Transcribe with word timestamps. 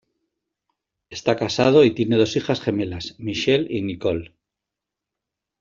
Está 1.11 1.35
casado 1.35 1.83
y 1.83 1.93
tiene 1.93 2.17
dos 2.17 2.35
hijas 2.35 2.59
gemelas, 2.59 3.13
Michelle 3.19 3.67
y 3.69 3.83
Nicole. 3.83 4.33